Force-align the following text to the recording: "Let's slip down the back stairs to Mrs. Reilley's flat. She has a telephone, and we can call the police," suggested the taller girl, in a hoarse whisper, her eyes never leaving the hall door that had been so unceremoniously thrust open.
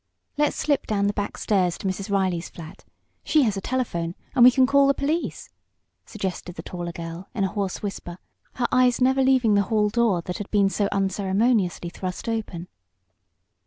"Let's 0.35 0.55
slip 0.57 0.87
down 0.87 1.05
the 1.05 1.13
back 1.13 1.37
stairs 1.37 1.77
to 1.77 1.85
Mrs. 1.87 2.09
Reilley's 2.09 2.49
flat. 2.49 2.85
She 3.23 3.43
has 3.43 3.55
a 3.55 3.61
telephone, 3.61 4.15
and 4.33 4.43
we 4.43 4.49
can 4.49 4.65
call 4.65 4.87
the 4.87 4.95
police," 4.95 5.51
suggested 6.07 6.55
the 6.55 6.63
taller 6.63 6.91
girl, 6.91 7.29
in 7.35 7.43
a 7.43 7.47
hoarse 7.49 7.83
whisper, 7.83 8.17
her 8.53 8.67
eyes 8.71 8.99
never 8.99 9.21
leaving 9.21 9.53
the 9.53 9.61
hall 9.69 9.89
door 9.89 10.23
that 10.23 10.39
had 10.39 10.49
been 10.49 10.71
so 10.71 10.89
unceremoniously 10.91 11.89
thrust 11.91 12.27
open. 12.27 12.67